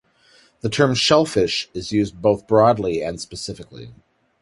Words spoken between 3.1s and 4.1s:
specifically.